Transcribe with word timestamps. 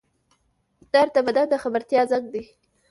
درد 0.93 1.09
د 1.15 1.17
بدن 1.27 1.45
د 1.49 1.55
خبرتیا 1.63 2.01
زنګ 2.11 2.25
دی 2.33 2.43